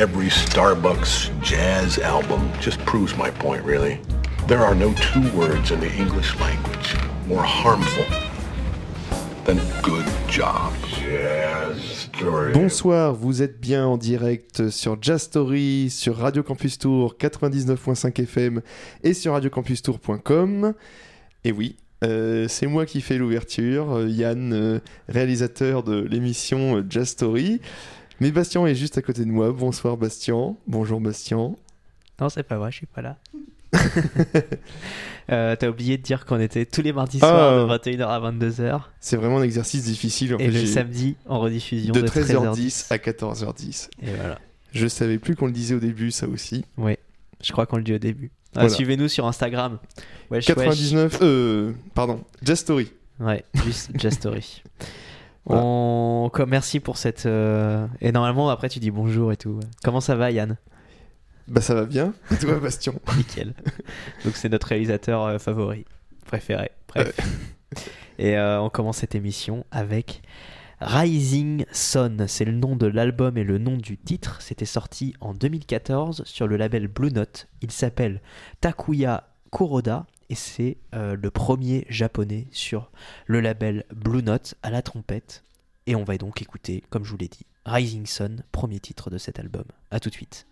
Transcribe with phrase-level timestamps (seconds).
[0.00, 4.00] every Starbucks jazz album just proves my point, really.
[4.48, 8.06] There are no two words in the English language more harmful
[9.44, 10.72] than good job.
[10.88, 12.54] Jazz story.
[12.54, 18.62] Bonsoir, vous êtes bien en direct sur Jazz Story, sur Radio Campus Tour 99.5 FM
[19.04, 20.72] et sur radiocampustour.com.
[21.44, 26.86] Et oui, euh, c'est moi qui fais l'ouverture, euh, Yann, euh, réalisateur de l'émission euh,
[26.88, 27.60] Jazz Story.
[28.20, 29.50] Mais Bastien est juste à côté de moi.
[29.52, 30.54] Bonsoir Bastien.
[30.66, 31.54] Bonjour Bastien.
[32.20, 33.16] Non, c'est pas vrai, je suis pas là.
[35.30, 37.28] Euh, T'as oublié de dire qu'on était tous les mardis Ah.
[37.28, 40.34] soirs de 21h à 22h C'est vraiment un exercice difficile.
[40.34, 43.90] En et fait, le samedi en rediffusion de de, 13h10 à 14h10.
[44.02, 44.40] Et voilà.
[44.72, 46.64] Je savais plus qu'on le disait au début, ça aussi.
[46.78, 46.98] Ouais,
[47.44, 48.32] je crois qu'on le dit au début.
[48.56, 48.70] Ah, Voilà.
[48.70, 49.78] Suivez-nous sur Instagram.
[50.32, 52.90] Wesh, 99, euh, pardon, Jazz Story.
[53.20, 54.64] Ouais, juste Jazz Story.
[55.50, 55.64] Voilà.
[55.64, 56.30] On...
[56.46, 57.26] merci pour cette.
[57.26, 59.58] euh, Et normalement, après, tu dis bonjour et tout.
[59.82, 60.56] Comment ça va, Yann?
[61.48, 62.14] Bah ça va bien.
[62.30, 62.92] Et toi Bastien?
[63.16, 63.54] Nickel.
[64.24, 65.84] Donc, c'est notre réalisateur euh, favori,
[66.26, 66.70] préféré.
[66.88, 67.16] Bref.
[68.18, 70.22] Et euh, on commence cette émission avec
[70.80, 72.26] Rising Sun.
[72.28, 74.40] C'est le nom de l'album et le nom du titre.
[74.40, 77.48] C'était sorti en 2014 sur le label Blue Note.
[77.62, 78.20] Il s'appelle
[78.60, 82.90] Takuya Kuroda et c'est euh, le premier japonais sur
[83.26, 85.42] le label Blue Note à la trompette.
[85.86, 89.18] Et on va donc écouter, comme je vous l'ai dit, Rising Sun, premier titre de
[89.18, 89.64] cet album.
[89.90, 90.46] A tout de suite.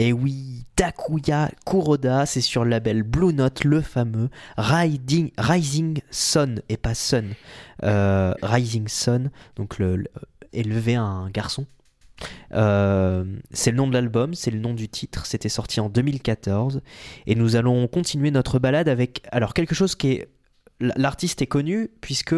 [0.00, 6.78] Et oui, Takuya Kuroda, c'est sur le label Blue Note, le fameux Rising Sun, et
[6.78, 7.34] pas Sun,
[7.82, 10.04] euh, Rising Sun, donc le,
[10.54, 11.66] un garçon.
[12.54, 16.80] Euh, c'est le nom de l'album, c'est le nom du titre, c'était sorti en 2014
[17.26, 20.28] et nous allons continuer notre balade avec alors quelque chose qui est
[20.80, 22.34] l'artiste est connu puisque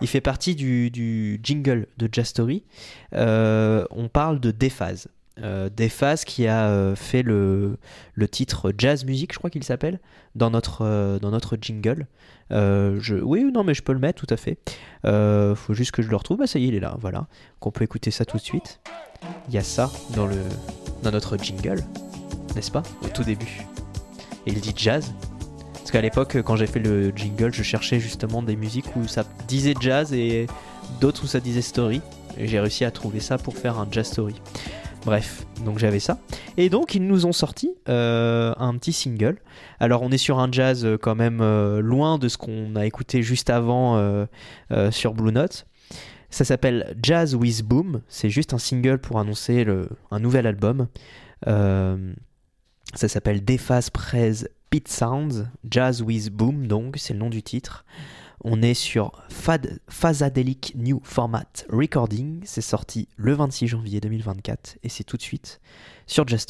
[0.00, 2.64] il fait partie du, du jingle de Jastory.
[3.12, 5.08] Euh, on parle de Déphase.
[5.40, 7.78] Euh, Déphase qui a euh, fait le,
[8.14, 9.98] le titre Jazz Music, je crois qu'il s'appelle,
[10.34, 12.06] dans notre, euh, dans notre jingle.
[12.50, 14.58] Euh, je, oui, non, mais je peux le mettre tout à fait.
[15.56, 16.38] Faut juste que je le retrouve.
[16.38, 16.96] Bah, ça y est, il est là.
[17.00, 17.26] Voilà.
[17.60, 18.80] Qu'on peut écouter ça tout de suite.
[19.48, 20.36] Il y a ça dans, le,
[21.02, 21.82] dans notre jingle,
[22.54, 23.62] n'est-ce pas Au tout début.
[24.46, 25.14] Et il dit jazz.
[25.74, 29.24] Parce qu'à l'époque, quand j'ai fait le jingle, je cherchais justement des musiques où ça
[29.48, 30.46] disait jazz et
[31.00, 32.02] d'autres où ça disait story.
[32.36, 34.34] Et j'ai réussi à trouver ça pour faire un jazz story.
[35.04, 36.18] Bref, donc j'avais ça.
[36.56, 39.38] Et donc ils nous ont sorti euh, un petit single.
[39.80, 42.86] Alors on est sur un jazz euh, quand même euh, loin de ce qu'on a
[42.86, 44.26] écouté juste avant
[44.90, 45.66] sur Blue Note.
[46.30, 48.00] Ça s'appelle Jazz with Boom.
[48.08, 49.66] C'est juste un single pour annoncer
[50.10, 50.86] un nouvel album.
[51.44, 54.32] Ça s'appelle Dephase Prez
[54.70, 55.46] Pit Sounds.
[55.68, 57.84] Jazz with Boom, donc c'est le nom du titre.
[58.44, 62.40] On est sur Fad, Phasadelic New Format Recording.
[62.44, 65.60] C'est sorti le 26 janvier 2024 et c'est tout de suite
[66.06, 66.46] sur Jazz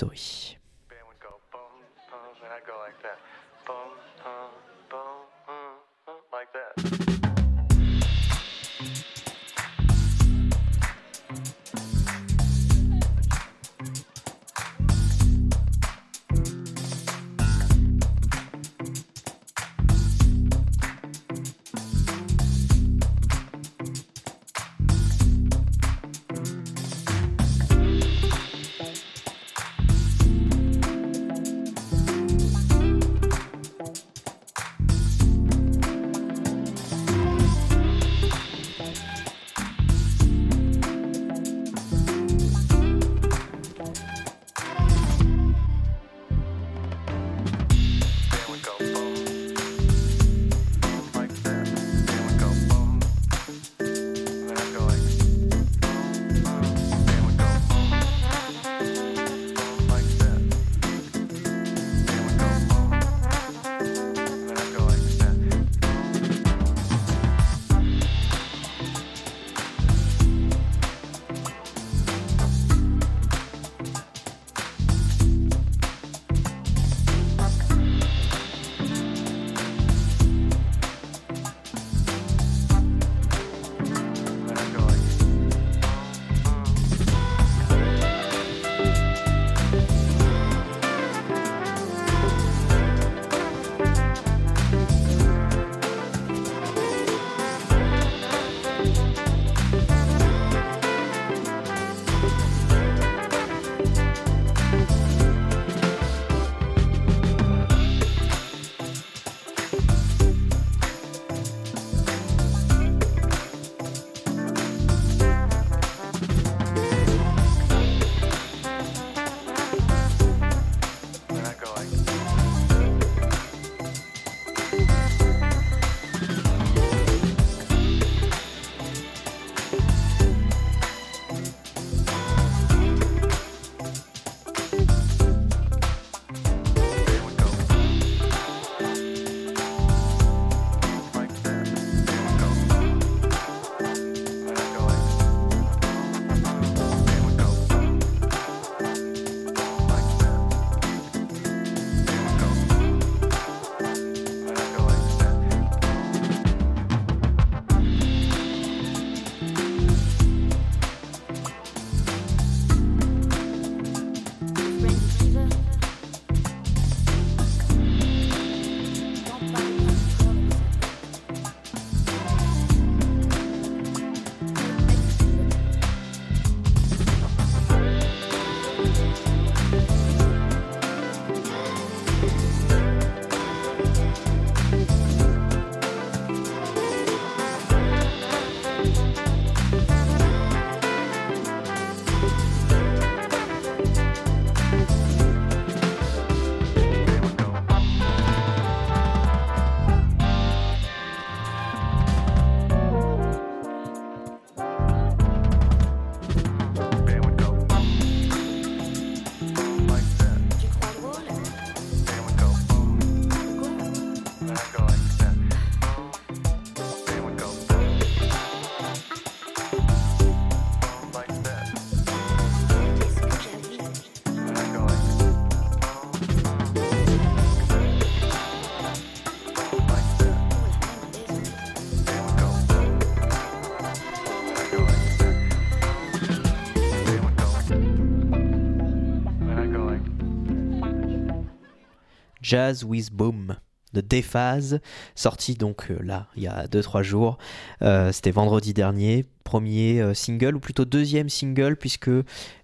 [242.53, 243.57] Jazz with Boom
[243.95, 244.81] de Déphase,
[245.15, 247.39] sorti donc euh, là, il y a 2-3 jours.
[247.81, 252.11] Euh, C'était vendredi dernier, premier euh, single, ou plutôt deuxième single, puisque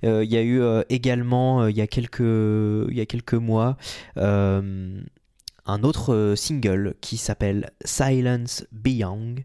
[0.02, 2.20] il y a eu également, il y, a quelques,
[3.32, 3.78] mois,
[5.68, 9.36] un autre euh, single qui s'appelle Silence Beyond,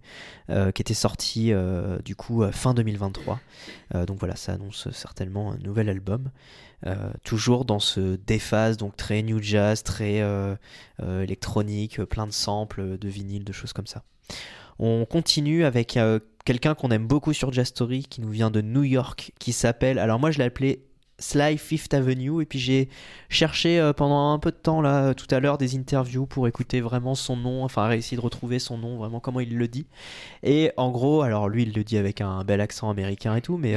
[0.50, 3.40] euh, qui était sorti euh, du coup fin 2023.
[3.94, 6.32] Euh, donc voilà, ça annonce certainement un nouvel album.
[7.24, 10.22] Toujours dans ce déphase, donc très new jazz, très
[11.02, 14.04] électronique, plein de samples, de vinyle, de choses comme ça.
[14.80, 15.98] On continue avec
[16.44, 19.98] quelqu'un qu'on aime beaucoup sur Jazz Story, qui nous vient de New York, qui s'appelle,
[19.98, 20.84] alors moi je l'ai appelé
[21.24, 22.90] Sly Fifth Avenue, et puis j'ai
[23.30, 26.48] cherché euh, pendant un peu de temps là, euh, tout à l'heure, des interviews pour
[26.48, 29.86] écouter vraiment son nom, enfin essayer de retrouver son nom, vraiment comment il le dit.
[30.44, 33.58] Et en gros, alors lui il le dit avec un bel accent américain et tout,
[33.58, 33.76] mais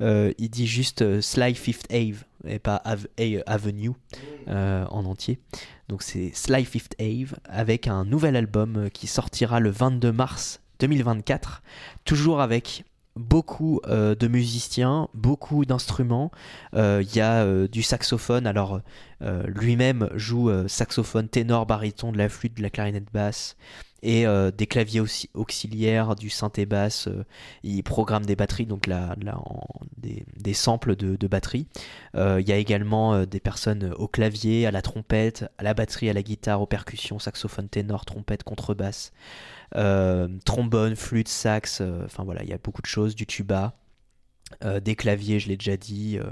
[0.00, 3.08] euh, il dit juste Sly Fifth Ave, et pas Ave-
[3.46, 3.92] Avenue
[4.48, 5.38] en entier.
[5.88, 11.62] Donc c'est Sly Fifth Ave avec un nouvel album qui sortira le 22 mars 2024,
[12.04, 12.84] toujours avec
[13.16, 16.30] beaucoup euh, de musiciens, beaucoup d'instruments.
[16.74, 18.80] Euh, Il y a euh, du saxophone, alors
[19.46, 23.56] lui-même joue saxophone, ténor, baryton, de la flûte, de la clarinette basse
[24.02, 27.08] et des claviers aussi auxiliaires, du synthé basse.
[27.62, 28.86] il programme des batteries, donc
[29.96, 31.66] des, samples de, de batterie.
[32.16, 36.10] Euh, Il y a également des personnes au clavier, à la trompette, à la batterie,
[36.10, 39.14] à la guitare, aux percussions, saxophone, ténor, trompette, contrebasse,
[40.44, 41.80] trombone, flûte, sax.
[41.80, 43.74] euh, Enfin voilà, il y a beaucoup de choses, du tuba,
[44.64, 46.24] euh, des claviers, je l'ai déjà dit, euh,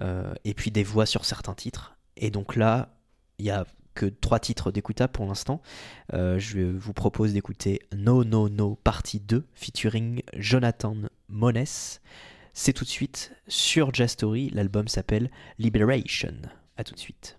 [0.00, 1.96] euh, et puis des voix sur certains titres.
[2.16, 2.96] Et donc là,
[3.38, 5.62] il y a que trois titres d'écoutables pour l'instant.
[6.14, 10.96] Euh, je vous propose d'écouter No No No partie 2 featuring Jonathan
[11.28, 11.64] Mones.
[12.54, 14.50] C'est tout de suite sur Jazz Story.
[14.50, 16.34] L'album s'appelle Liberation.
[16.76, 17.38] À tout de suite.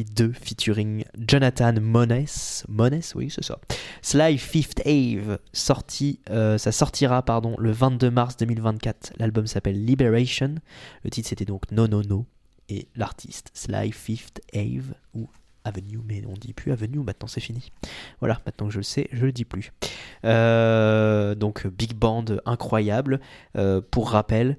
[0.00, 2.26] No partie 2 featuring Jonathan Mones.
[2.68, 3.58] Mones, oui, c'est ça.
[4.02, 9.14] Sly Fifth Ave, sorti, euh, ça sortira pardon, le 22 mars 2024.
[9.18, 10.56] L'album s'appelle Liberation.
[11.04, 12.26] Le titre c'était donc No No No.
[12.68, 15.28] Et l'artiste Sly Fifth Ave, ou
[15.64, 17.70] Avenue, mais on dit plus Avenue, maintenant c'est fini.
[18.20, 19.72] Voilà, maintenant que je le sais, je le dis plus.
[20.24, 23.20] Euh, donc big band incroyable.
[23.56, 24.56] Euh, pour rappel,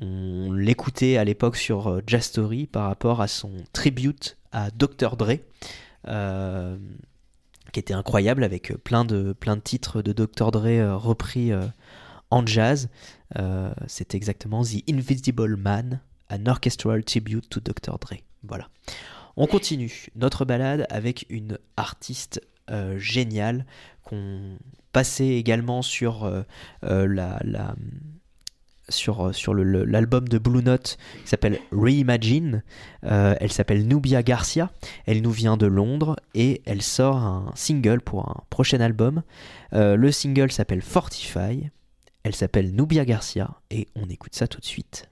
[0.00, 5.16] on l'écoutait à l'époque sur euh, Jazz Story par rapport à son tribute à Dr.
[5.16, 5.38] Dre,
[6.08, 6.76] euh,
[7.72, 10.50] qui était incroyable avec plein de, plein de titres de Dr.
[10.50, 11.66] Dre euh, repris euh,
[12.30, 12.88] en jazz.
[13.38, 17.98] Euh, C'était exactement The Invisible Man, an orchestral tribute to Dr.
[17.98, 18.16] Dre.
[18.42, 18.68] Voilà.
[19.36, 23.64] On continue notre balade avec une artiste euh, géniale
[24.02, 24.58] qu'on
[24.92, 26.42] passait également sur euh,
[26.84, 27.74] euh, la-
[28.90, 32.62] sur, euh, l'album de Blue Note qui s'appelle Reimagine.
[33.04, 34.70] Euh, elle s'appelle Nubia Garcia.
[35.06, 39.22] Elle nous vient de Londres et elle sort un single pour un prochain album.
[39.72, 41.70] Euh, le single s'appelle Fortify.
[42.22, 45.08] Elle s'appelle Nubia Garcia et on écoute ça tout de suite.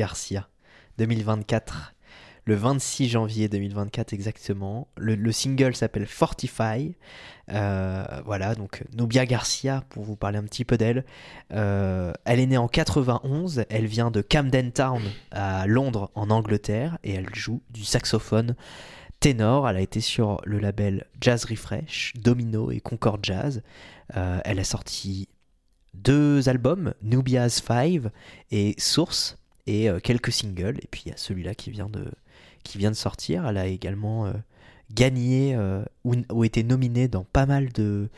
[0.00, 0.48] Garcia
[0.96, 1.94] 2024
[2.46, 4.88] le 26 janvier 2024 exactement.
[4.96, 6.96] Le, le single s'appelle Fortify.
[7.52, 11.04] Euh, voilà, donc Nubia Garcia, pour vous parler un petit peu d'elle.
[11.52, 16.98] Euh, elle est née en 91, elle vient de Camden Town à Londres en Angleterre
[17.04, 18.56] et elle joue du saxophone
[19.20, 19.68] ténor.
[19.68, 23.62] Elle a été sur le label Jazz Refresh, Domino et Concord Jazz.
[24.16, 25.28] Euh, elle a sorti
[25.94, 28.10] deux albums, Nubia's Five
[28.50, 29.36] et Source,
[29.70, 30.78] et euh, quelques singles.
[30.82, 32.04] Et puis il y a celui-là qui vient de,
[32.64, 33.46] qui vient sortir.
[33.46, 34.32] Elle a également euh,
[34.92, 38.08] gagné euh, ou, été nominée dans pas mal de,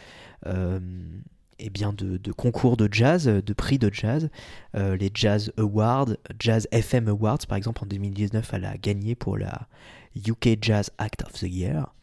[1.59, 4.31] eh bien de, concours de jazz, de prix de jazz,
[4.75, 9.69] les Jazz Awards, Jazz FM Awards par exemple en 2019, elle a gagné pour la
[10.17, 11.95] UK Jazz Act of the Year.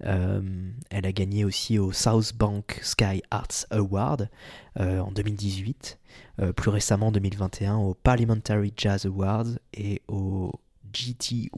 [0.00, 4.30] Elle a gagné aussi au South Bank Sky Arts Award
[4.76, 6.23] en 2018, Euh,
[6.56, 10.52] plus récemment en 2021 au Parliamentary Jazz Awards et au
[10.92, 11.50] GTY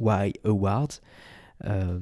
[0.44, 1.00] Awards.
[1.64, 1.98] Euh,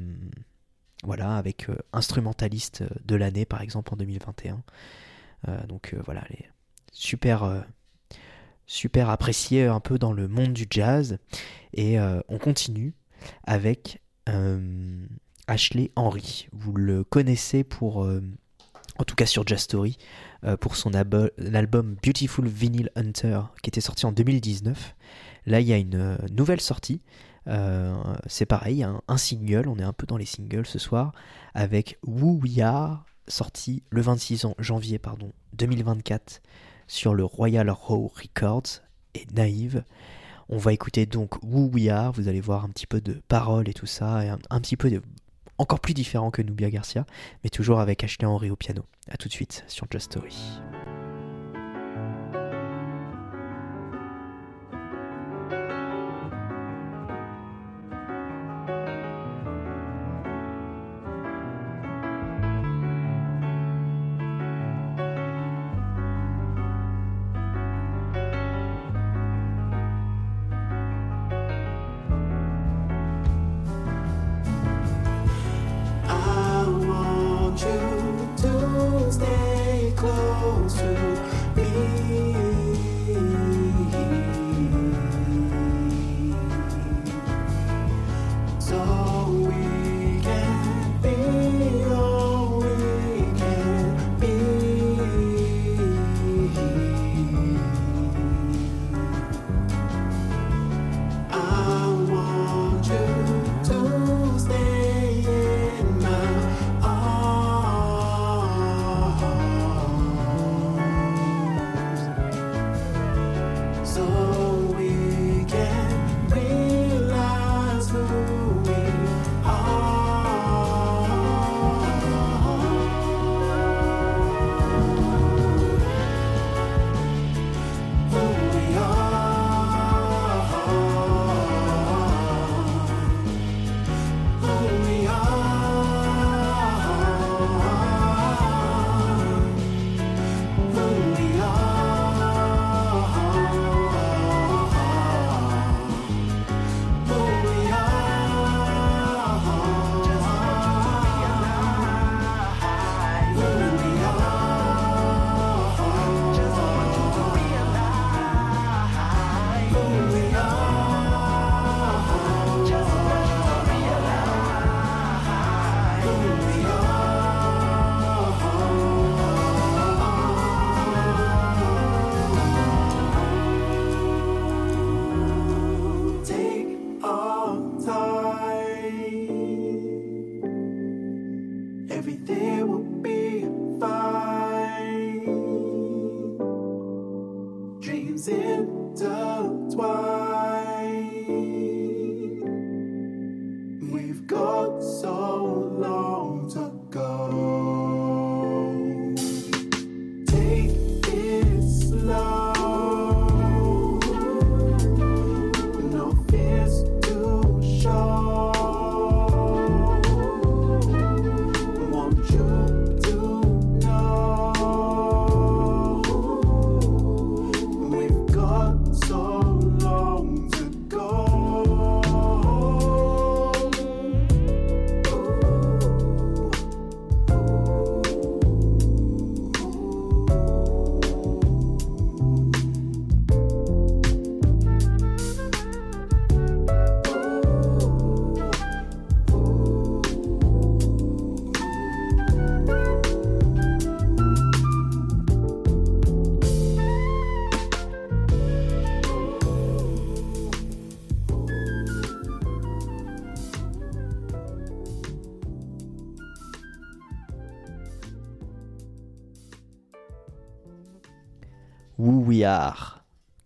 [1.05, 4.63] voilà, avec euh, instrumentaliste de l'année par exemple en 2021.
[5.49, 6.49] Euh, donc euh, voilà, est
[6.93, 7.61] super, euh,
[8.67, 11.19] super appréciée un peu dans le monde du jazz.
[11.75, 12.95] Et euh, on continue
[13.45, 15.07] avec euh,
[15.47, 16.49] Ashley Henry.
[16.53, 18.23] Vous le connaissez pour, euh,
[18.99, 23.81] en tout cas sur Jazz Story, euh, pour son album Beautiful Vinyl Hunter qui était
[23.81, 24.95] sorti en 2019.
[25.47, 27.01] Là, il y a une euh, nouvelle sortie.
[27.47, 27.95] Euh,
[28.27, 31.13] c'est pareil, un, single, on est un peu dans les singles ce soir,
[31.53, 36.41] avec Who We Are, sorti le 26 jan- janvier pardon, 2024
[36.87, 38.81] sur le Royal Row Records
[39.15, 39.85] et Naïve.
[40.49, 43.69] On va écouter donc Who We Are, vous allez voir un petit peu de paroles
[43.69, 45.03] et tout ça, et un petit peu de,
[45.59, 47.07] encore plus différent que Nubia Garcia,
[47.43, 48.85] mais toujours avec Ashley Henry au piano.
[49.11, 50.37] A tout de suite sur Just Story.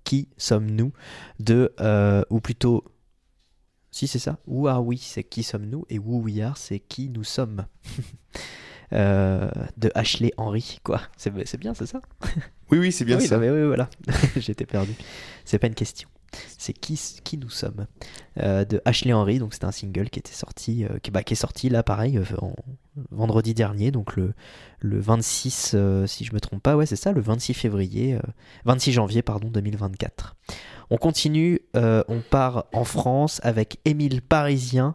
[0.05, 0.93] Qui sommes-nous
[1.39, 2.85] de, euh, ou plutôt,
[3.91, 7.09] si c'est ça, Who Are We, c'est qui sommes-nous, et Who We Are, c'est qui
[7.09, 7.67] nous sommes?
[8.95, 11.03] Euh, de Ashley Henry, quoi.
[11.19, 12.01] C'est c'est bien, c'est ça?
[12.71, 13.35] Oui, oui, c'est bien oui, ça.
[13.35, 13.91] non, mais oui, voilà.
[14.37, 14.95] J'étais perdu.
[15.45, 16.09] C'est pas une question.
[16.59, 17.87] C'est qui, qui nous sommes
[18.41, 19.39] Euh, de Ashley Henry.
[19.39, 22.25] Donc c'était un single qui était sorti, euh, bah, qui est sorti là, pareil, euh,
[22.41, 22.55] en-
[23.11, 24.35] vendredi dernier, donc le,
[24.81, 28.21] le 26, euh, si je me trompe pas, ouais, c'est ça, le 26 février, euh,
[28.65, 30.37] 26 janvier, pardon, 2024.
[30.91, 34.95] On continue, on part en France avec Émile Parisien.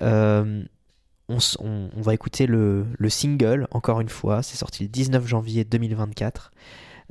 [0.00, 5.64] On, on- va écouter le, le single, encore une fois, c'est sorti le 19 janvier
[5.64, 6.50] 2024.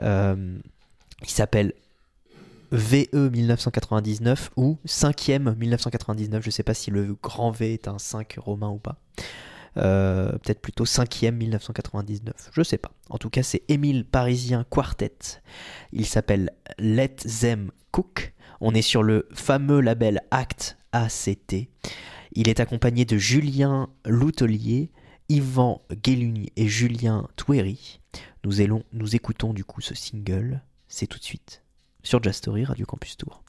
[0.01, 0.57] Euh,
[1.21, 1.73] il s'appelle
[2.71, 6.43] VE 1999 ou 5e 1999.
[6.43, 8.97] Je sais pas si le grand V est un 5 romain ou pas.
[9.77, 12.49] Euh, Peut-être plutôt 5e 1999.
[12.51, 12.91] Je sais pas.
[13.09, 15.41] En tout cas, c'est Émile Parisien Quartet.
[15.93, 18.33] Il s'appelle Let Them Cook.
[18.59, 21.69] On est sur le fameux label Act ACT.
[22.33, 24.91] Il est accompagné de Julien Loutelier,
[25.29, 27.99] Yvan Guéluni et Julien Touéry.
[28.43, 30.61] Nous, allons, nous écoutons du coup ce single.
[30.87, 31.61] C'est tout de suite
[32.07, 33.43] sur Jazz Story Radio Campus Tour.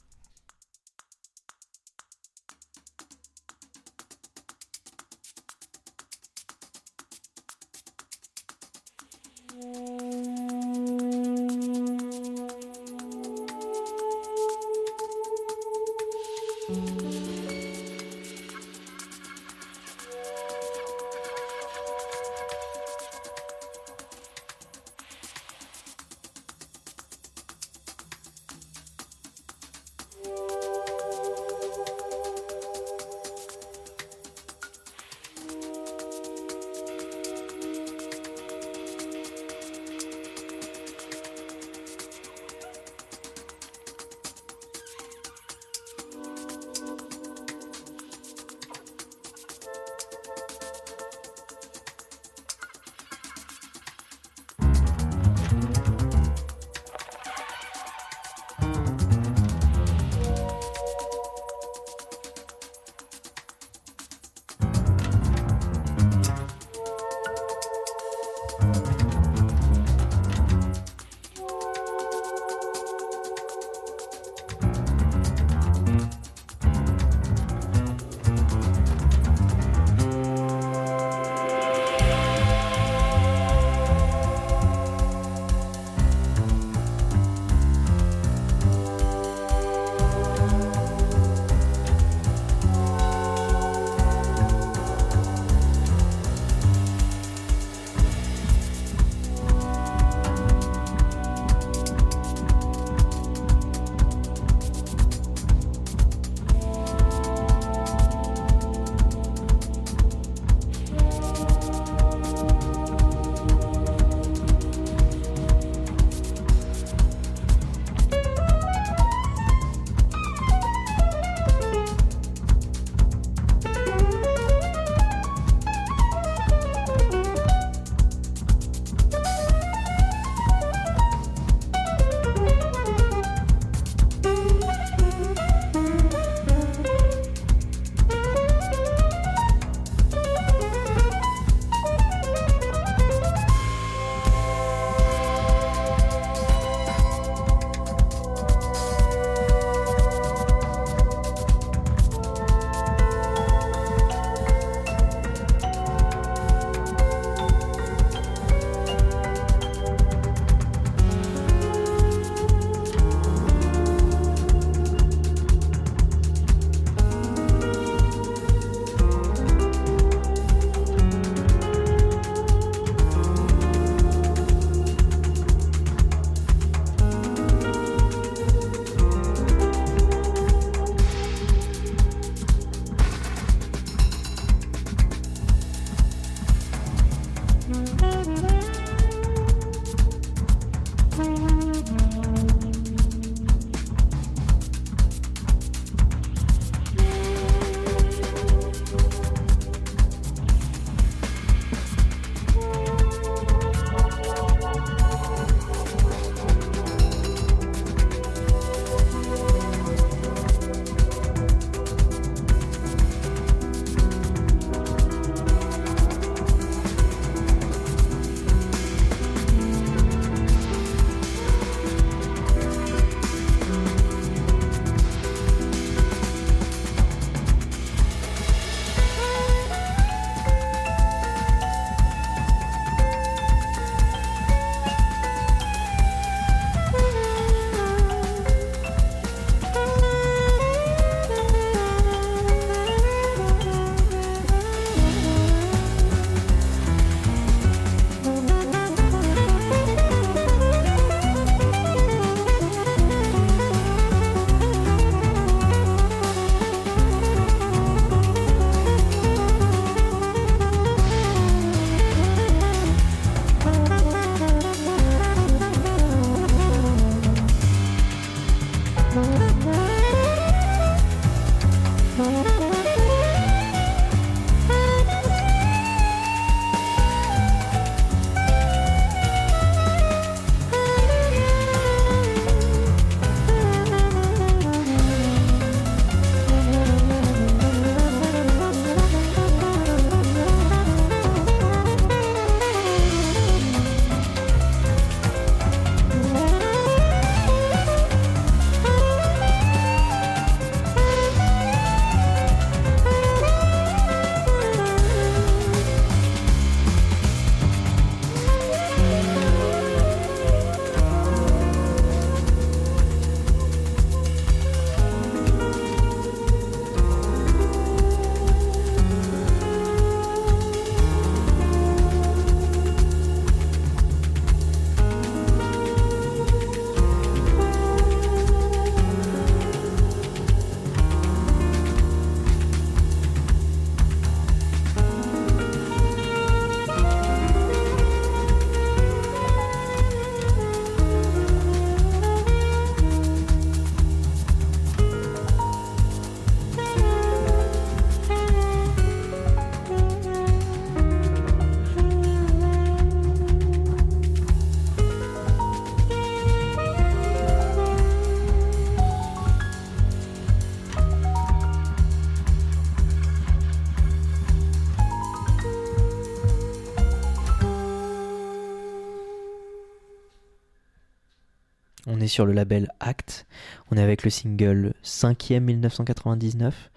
[372.29, 373.45] Sur le label Act.
[373.91, 376.91] On est avec le single 5e 1999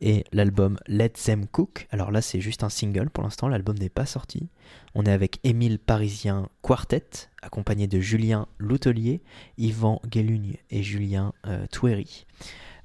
[0.00, 1.86] et l'album Let Them Cook.
[1.90, 4.48] Alors là, c'est juste un single pour l'instant, l'album n'est pas sorti.
[4.94, 9.20] On est avec Émile Parisien Quartet, accompagné de Julien Loutelier,
[9.58, 11.66] Yvan Guélugne et Julien euh.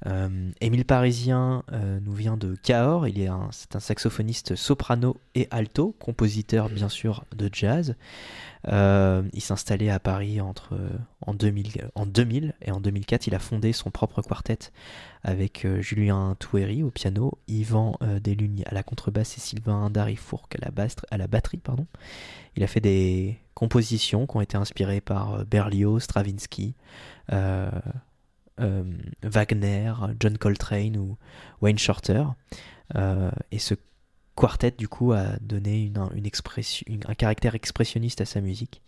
[0.06, 5.96] Euh, Émile Parisien euh, nous vient de Cahors, il est un, saxophoniste soprano et alto,
[6.00, 7.96] compositeur bien sûr de jazz.
[8.68, 10.90] Euh, il s'est installé à Paris entre, euh,
[11.22, 14.72] en, 2000, en 2000 et en 2004 il a fondé son propre quartet
[15.24, 18.20] avec Julien Touéry au piano, Yvan euh,
[18.66, 21.62] à la contrebasse et Sylvain Darifourc à la, à la batterie.
[22.56, 26.76] Il a fait des compositions qui ont été inspirées par Berlioz, Stravinsky,
[28.62, 28.84] euh,
[29.22, 31.18] Wagner, John Coltrane ou
[31.62, 32.24] Wayne Shorter.
[32.96, 33.74] Euh, et ce
[34.36, 38.82] quartet, du coup, a donné un caractère expressionniste à sa musique,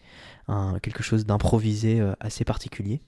[0.81, 3.01] quelque chose d'improvisé euh, assez particulier.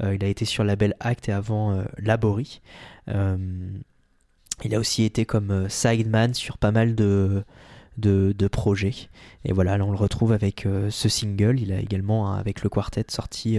[0.00, 2.62] Il a été sur label Act et avant Labori.
[3.08, 7.44] Il a aussi été comme sideman sur pas mal de,
[8.50, 9.08] projets.
[9.44, 11.60] Et voilà, là on le retrouve avec ce single.
[11.60, 13.58] Il a également, avec le quartet, sorti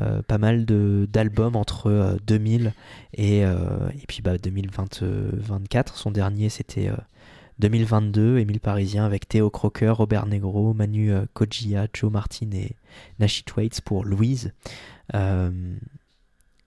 [0.00, 2.72] euh, pas mal d'albums entre euh, 2000
[3.14, 3.56] et, euh,
[4.00, 5.96] et puis bah, 2024.
[5.96, 6.96] Son dernier, c'était euh,
[7.58, 12.76] 2022, Émile Parisien avec Théo Crocker, Robert Negro, Manu euh, Kojia, Joe Martin et
[13.18, 14.52] Nashi Thwaites pour Louise,
[15.14, 15.50] euh,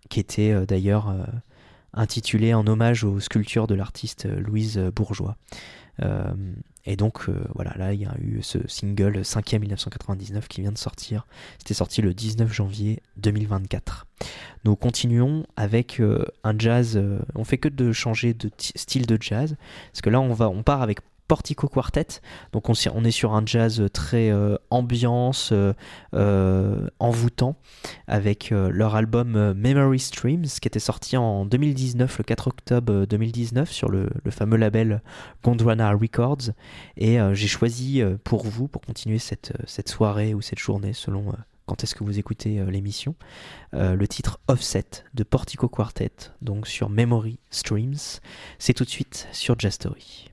[0.10, 1.24] qui était euh, d'ailleurs euh,
[1.94, 5.38] intitulé en hommage aux sculptures de l'artiste euh, Louise Bourgeois.
[6.02, 6.34] Euh,
[6.86, 10.72] et donc euh, voilà, là il y a eu ce single 5e 1999 qui vient
[10.72, 11.28] de sortir.
[11.60, 14.08] C'était sorti le 19 janvier 2024.
[14.64, 16.02] Nous continuons avec
[16.44, 17.02] un jazz.
[17.36, 19.56] on fait que de changer de style de jazz,
[19.92, 21.00] parce que là on part avec
[21.32, 22.20] Portico Quartet.
[22.52, 25.72] Donc on, est sur un jazz très euh, ambiance, euh,
[26.14, 27.56] euh, envoûtant,
[28.06, 33.72] avec leur album Memory Streams, qui était sorti en 2019, le 4 octobre euh, 2019,
[33.72, 35.02] sur le, fameux label
[35.42, 36.52] Gondwana Records.
[36.98, 39.54] Et j'ai choisi pour vous, pour continuer cette,
[39.88, 41.32] soirée ou cette journée, selon
[41.66, 43.16] quand est-ce que vous écoutez l'émission,
[43.74, 46.12] le titre Offset de Portico Quartet,
[46.42, 48.20] donc sur Memory Streams.
[48.60, 50.31] C'est tout de suite sur Jazz Story.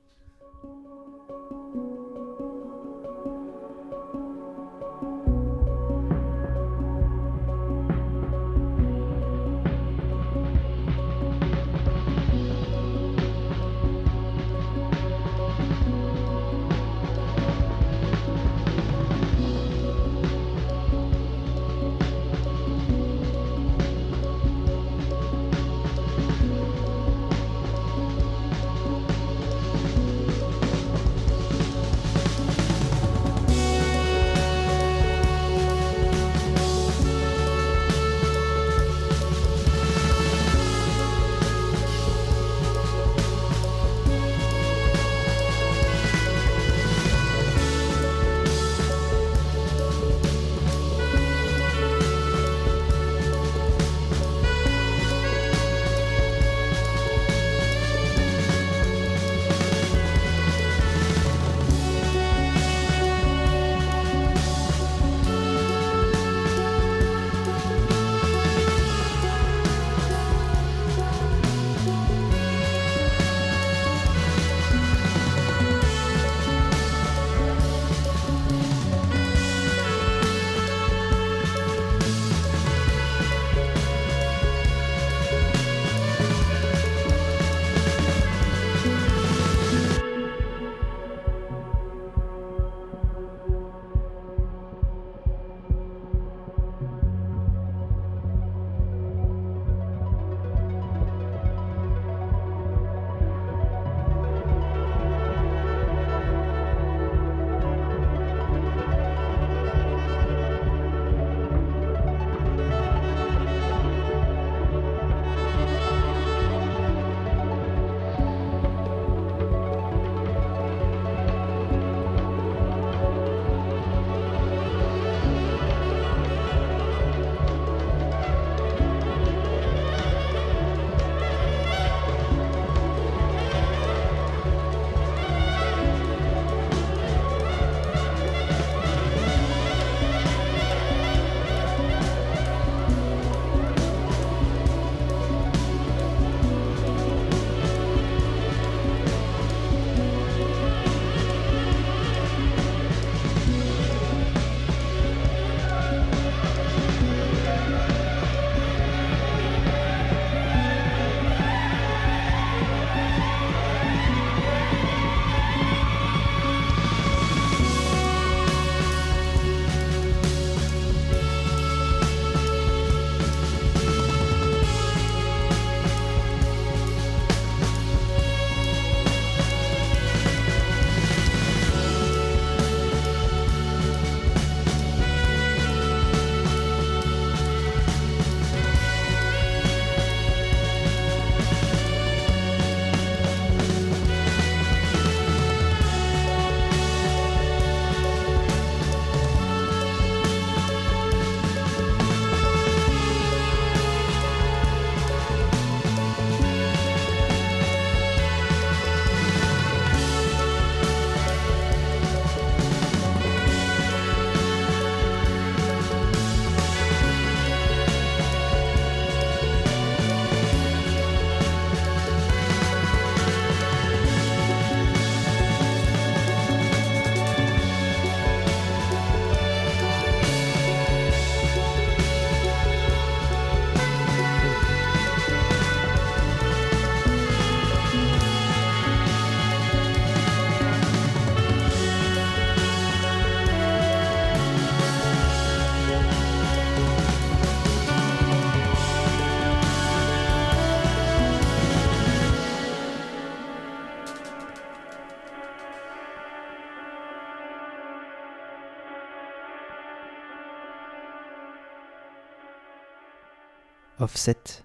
[264.01, 264.64] Offset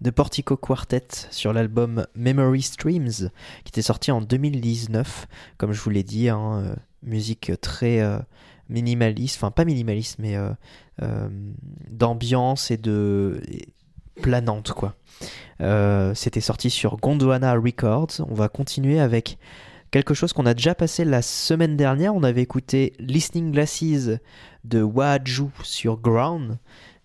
[0.00, 3.30] de Portico Quartet sur l'album Memory Streams
[3.64, 5.26] qui était sorti en 2019.
[5.56, 8.18] Comme je vous l'ai dit, hein, euh, musique très euh,
[8.68, 11.28] minimaliste, enfin pas minimaliste, mais euh,
[11.90, 13.40] d'ambiance et de
[14.20, 14.96] planante quoi.
[16.14, 18.20] C'était sorti sur Gondwana Records.
[18.28, 19.38] On va continuer avec
[19.90, 22.14] quelque chose qu'on a déjà passé la semaine dernière.
[22.14, 24.10] On avait écouté Listening Glasses
[24.64, 26.58] de Waju sur Ground,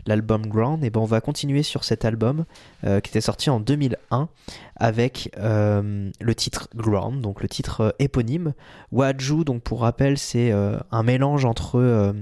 [0.06, 0.84] l'album Ground.
[0.84, 2.46] Et ben on va continuer sur cet album
[2.84, 4.30] euh, qui était sorti en 2001
[4.76, 8.54] avec euh, le titre Ground, donc le titre euh, éponyme.
[8.92, 12.14] Waju, donc pour rappel, c'est un mélange entre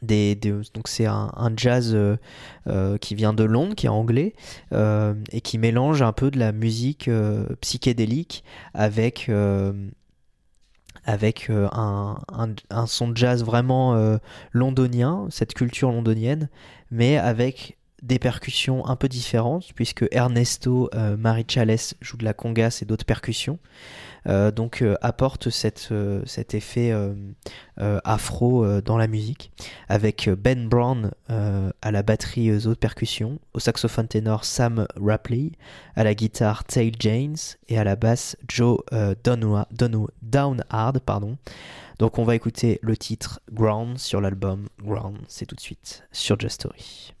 [0.00, 1.96] des, donc c'est un, jazz
[3.00, 4.34] qui vient de Londres, qui est anglais,
[4.72, 7.10] et qui mélange un peu de la musique
[7.60, 9.30] psychédélique avec
[11.04, 14.18] avec un, un- un son de jazz vraiment
[14.52, 16.48] londonien, cette culture londonienne,
[16.92, 22.80] mais avec des percussions un peu différentes, puisque Ernesto euh, Marichales joue de la congas
[22.82, 23.58] et d'autres percussions.
[24.28, 25.92] Euh, donc euh, apporte cette,
[26.26, 26.92] cet effet
[27.76, 29.52] afro dans la musique,
[29.88, 35.52] avec Ben Brown à la batterie aux autres percussions, au saxophone ténor Sam Rapley,
[35.96, 37.36] à la guitare Tail James
[37.68, 38.78] et à la basse Joe
[39.24, 41.00] Downhard.
[41.06, 41.36] Pardon.
[42.02, 46.36] Donc on va écouter le titre Ground sur l'album Ground, c'est tout de suite sur
[46.36, 47.14] Just Story.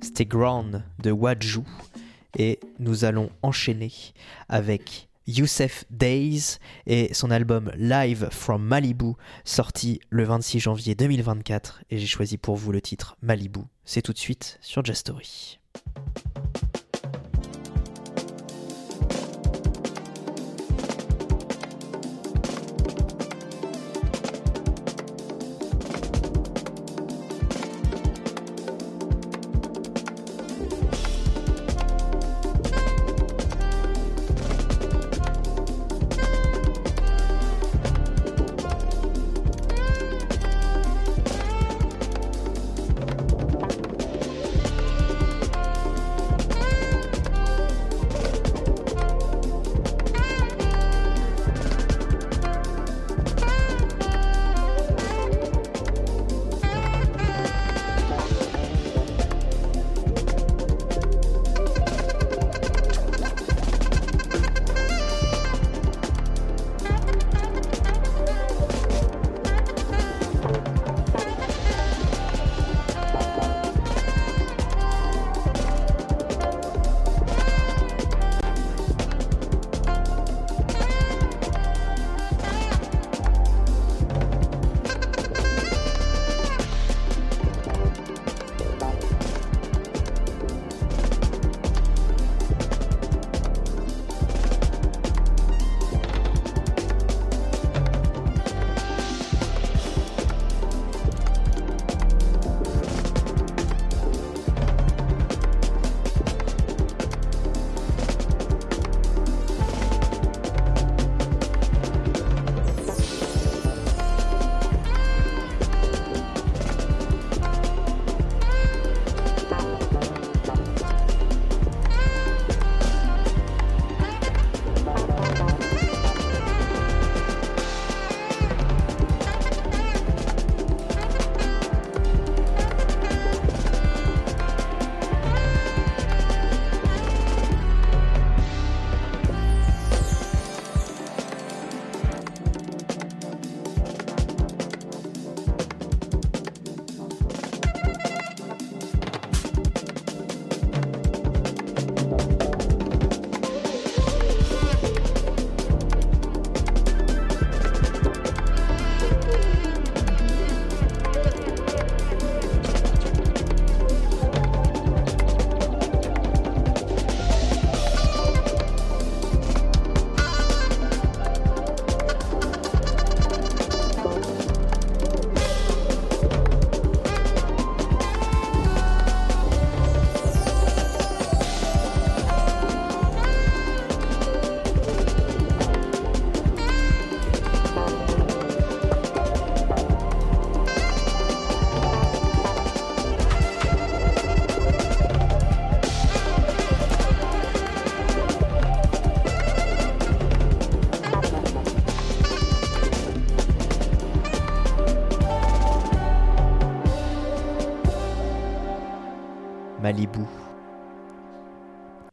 [0.00, 1.62] C'était Ground de Waju
[2.38, 3.92] et nous allons enchaîner
[4.48, 9.12] avec Youssef Days et son album Live from Malibu
[9.44, 13.60] sorti le 26 janvier 2024 et j'ai choisi pour vous le titre Malibu.
[13.84, 15.12] C'est tout de suite sur Just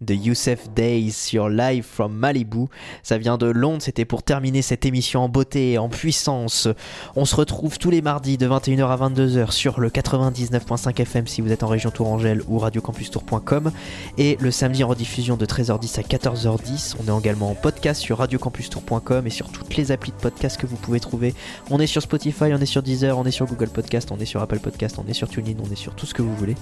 [0.09, 2.65] de Youssef Days sur Live from Malibu.
[3.03, 6.67] Ça vient de Londres, c'était pour terminer cette émission en beauté et en puissance.
[7.15, 11.41] On se retrouve tous les mardis de 21h à 22h sur le 99.5 FM si
[11.41, 13.71] vous êtes en région Tourangelle ou radiocampustour.com
[14.17, 16.95] et le samedi en rediffusion de 13h10 à 14h10.
[16.99, 20.65] On est également en podcast sur radiocampustour.com et sur toutes les applis de podcast que
[20.65, 21.35] vous pouvez trouver.
[21.69, 24.25] On est sur Spotify, on est sur Deezer, on est sur Google Podcast, on est
[24.25, 26.55] sur Apple Podcast, on est sur TuneIn, on est sur tout ce que vous voulez.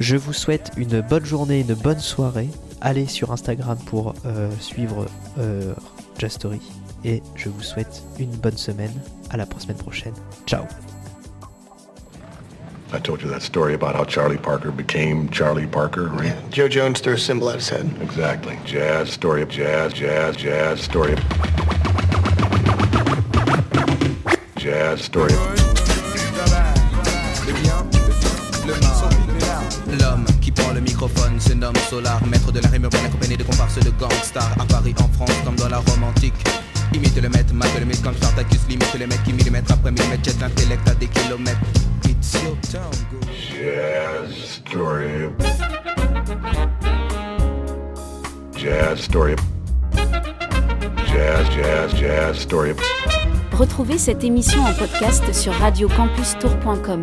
[0.00, 2.48] Je vous souhaite une bonne journée, une bonne soirée.
[2.80, 5.06] Allez sur Instagram pour euh, suivre
[5.38, 5.74] euh,
[6.18, 6.60] Just Story.
[7.04, 8.92] Et je vous souhaite une bonne semaine.
[9.30, 10.14] À la semaine prochaine.
[10.46, 10.64] Ciao.
[12.92, 16.24] I told you that story about how Charlie Parker became Charlie Parker, right?
[16.24, 17.88] Yeah, Joe Jones threw a symbol at his head.
[18.02, 18.58] Exactly.
[18.64, 21.12] Jazz story of jazz, jazz, jazz story.
[21.12, 21.20] of-
[24.56, 25.32] Jazz story.
[25.32, 25.59] of-
[29.98, 33.42] L'homme qui prend le microphone se nomme Solar, maître de la rime urbaine accompagné de
[33.42, 36.34] comparses de gangsters à Paris, en France, comme dans la Rome antique.
[36.94, 40.24] Imite le maître, mate le mythe comme Spartacus, limite le mec qui millimètre après millimètre
[40.24, 41.58] jette l'intellect à des kilomètres.
[42.04, 43.18] It's your town, go.
[43.32, 45.30] Jazz story.
[48.56, 49.36] Jazz story.
[51.06, 52.74] Jazz, jazz, jazz story.
[53.52, 57.02] Retrouvez cette émission en podcast sur radiocampustour.com.